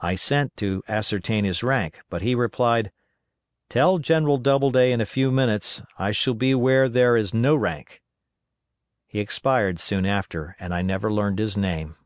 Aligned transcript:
I 0.00 0.14
sent 0.14 0.56
to 0.58 0.84
ascertain 0.86 1.42
his 1.44 1.64
rank, 1.64 1.98
but 2.08 2.22
he 2.22 2.36
replied: 2.36 2.92
"Tell 3.68 3.98
General 3.98 4.38
Doubleday 4.38 4.92
in 4.92 5.00
a 5.00 5.04
few 5.04 5.32
minutes 5.32 5.82
I 5.98 6.12
shall 6.12 6.34
be 6.34 6.54
where 6.54 6.88
there 6.88 7.16
is 7.16 7.34
no 7.34 7.56
rank." 7.56 8.00
He 9.08 9.18
expired 9.18 9.80
soon 9.80 10.06
after, 10.06 10.54
and 10.60 10.72
I 10.72 10.82
never 10.82 11.12
learned 11.12 11.40
his 11.40 11.56
name. 11.56 11.96